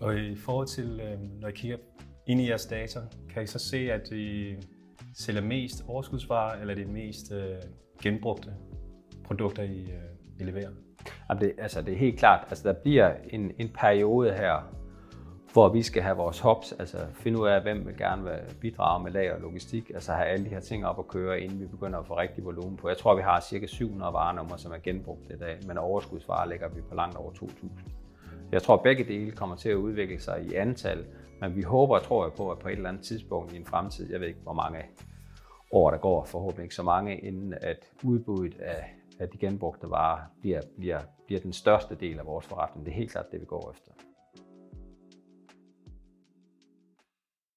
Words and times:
Og 0.00 0.16
i 0.16 0.36
forhold 0.36 0.66
til, 0.66 1.00
øh, 1.00 1.40
når 1.40 1.48
I 1.48 1.52
kigger 1.52 1.76
ind 2.26 2.40
i 2.40 2.48
jeres 2.48 2.66
data, 2.66 3.00
kan 3.30 3.42
I 3.42 3.46
så 3.46 3.58
se, 3.58 3.92
at 3.92 4.10
I 4.10 4.56
sælger 5.14 5.42
mest 5.42 5.84
overskudsvarer, 5.88 6.60
eller 6.60 6.74
det 6.74 6.88
mest 6.88 7.32
øh, 7.32 7.56
genbrugte 8.02 8.54
produkter, 9.24 9.62
I, 9.62 9.80
øh, 9.80 10.40
I 10.40 10.44
leverer? 10.44 10.70
Jamen 11.28 11.42
det, 11.42 11.52
altså 11.58 11.82
det 11.82 11.94
er 11.94 11.98
helt 11.98 12.18
klart, 12.18 12.46
altså 12.48 12.68
der 12.68 12.74
bliver 12.82 13.14
en, 13.30 13.52
en 13.58 13.68
periode 13.68 14.32
her, 14.32 14.72
hvor 15.52 15.68
vi 15.68 15.82
skal 15.82 16.02
have 16.02 16.16
vores 16.16 16.38
hops, 16.38 16.72
altså 16.72 16.98
finde 17.14 17.40
ud 17.40 17.48
af, 17.48 17.62
hvem 17.62 17.86
vil 17.86 17.96
gerne 17.96 18.22
vil 18.22 18.38
bidrage 18.60 19.02
med 19.02 19.12
lager 19.12 19.34
og 19.34 19.40
logistik, 19.40 19.90
altså 19.90 20.12
have 20.12 20.26
alle 20.26 20.44
de 20.44 20.50
her 20.50 20.60
ting 20.60 20.86
op 20.86 20.98
at 20.98 21.08
køre, 21.08 21.40
inden 21.40 21.60
vi 21.60 21.66
begynder 21.66 21.98
at 21.98 22.06
få 22.06 22.18
rigtig 22.18 22.44
volumen 22.44 22.76
på. 22.76 22.88
Jeg 22.88 22.98
tror, 22.98 23.14
vi 23.14 23.22
har 23.22 23.40
cirka 23.40 23.66
700 23.66 24.12
varenummer, 24.12 24.56
som 24.56 24.72
er 24.72 24.78
genbrugt 24.78 25.30
i 25.30 25.38
dag, 25.38 25.58
men 25.66 25.78
overskudsvarer 25.78 26.48
ligger 26.48 26.68
vi 26.68 26.80
på 26.80 26.94
langt 26.94 27.16
over 27.16 27.32
2.000. 27.32 27.66
Jeg 28.52 28.62
tror, 28.62 28.74
at 28.74 28.82
begge 28.82 29.04
dele 29.04 29.30
kommer 29.32 29.56
til 29.56 29.68
at 29.68 29.74
udvikle 29.74 30.20
sig 30.20 30.42
i 30.42 30.54
antal, 30.54 31.06
men 31.40 31.56
vi 31.56 31.62
håber 31.62 31.94
og 31.94 32.02
tror 32.02 32.24
jeg 32.24 32.32
på, 32.32 32.50
at 32.50 32.58
på 32.58 32.68
et 32.68 32.72
eller 32.72 32.88
andet 32.88 33.04
tidspunkt 33.04 33.52
i 33.52 33.56
en 33.56 33.66
fremtid, 33.66 34.10
jeg 34.10 34.20
ved 34.20 34.26
ikke, 34.26 34.40
hvor 34.42 34.52
mange 34.52 34.78
år 35.72 35.90
der 35.90 35.98
går, 35.98 36.24
forhåbentlig 36.24 36.62
ikke 36.62 36.74
så 36.74 36.82
mange, 36.82 37.18
inden 37.18 37.54
at 37.60 37.92
udbuddet 38.04 38.60
af, 38.60 38.94
af 39.20 39.28
de 39.28 39.38
genbrugte 39.38 39.90
varer 39.90 40.20
bliver, 40.40 40.60
bliver, 40.78 41.00
bliver 41.26 41.40
den 41.40 41.52
største 41.52 41.94
del 41.94 42.18
af 42.18 42.26
vores 42.26 42.46
forretning. 42.46 42.86
Det 42.86 42.92
er 42.92 42.96
helt 42.96 43.10
klart 43.10 43.30
det, 43.32 43.40
vi 43.40 43.46
går 43.46 43.70
efter. 43.70 43.92